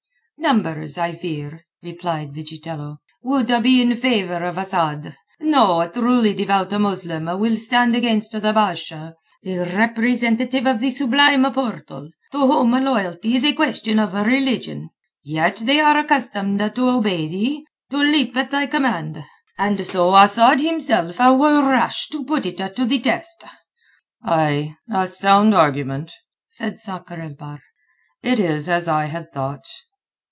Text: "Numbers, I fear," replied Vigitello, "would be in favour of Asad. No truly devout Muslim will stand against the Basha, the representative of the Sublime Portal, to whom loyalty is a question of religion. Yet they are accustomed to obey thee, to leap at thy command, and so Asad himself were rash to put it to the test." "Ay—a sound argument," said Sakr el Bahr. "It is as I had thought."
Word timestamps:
"Numbers, 0.41 0.97
I 0.97 1.11
fear," 1.11 1.65
replied 1.83 2.33
Vigitello, 2.33 2.97
"would 3.21 3.47
be 3.61 3.79
in 3.79 3.95
favour 3.95 4.43
of 4.43 4.57
Asad. 4.57 5.15
No 5.39 5.87
truly 5.87 6.33
devout 6.33 6.71
Muslim 6.81 7.25
will 7.39 7.55
stand 7.55 7.95
against 7.95 8.31
the 8.31 8.51
Basha, 8.51 9.13
the 9.43 9.57
representative 9.77 10.65
of 10.65 10.79
the 10.79 10.89
Sublime 10.89 11.43
Portal, 11.53 12.09
to 12.31 12.39
whom 12.39 12.71
loyalty 12.71 13.35
is 13.35 13.45
a 13.45 13.53
question 13.53 13.99
of 13.99 14.15
religion. 14.15 14.89
Yet 15.23 15.57
they 15.57 15.79
are 15.79 15.99
accustomed 15.99 16.57
to 16.73 16.89
obey 16.89 17.27
thee, 17.27 17.63
to 17.91 17.97
leap 17.99 18.35
at 18.35 18.49
thy 18.49 18.65
command, 18.65 19.23
and 19.59 19.85
so 19.85 20.15
Asad 20.15 20.59
himself 20.59 21.19
were 21.19 21.61
rash 21.69 22.07
to 22.09 22.25
put 22.25 22.47
it 22.47 22.57
to 22.75 22.85
the 22.85 22.97
test." 22.97 23.43
"Ay—a 24.23 25.05
sound 25.07 25.53
argument," 25.53 26.11
said 26.47 26.79
Sakr 26.79 27.21
el 27.21 27.35
Bahr. 27.35 27.61
"It 28.23 28.39
is 28.39 28.67
as 28.67 28.87
I 28.87 29.05
had 29.05 29.31
thought." 29.31 29.65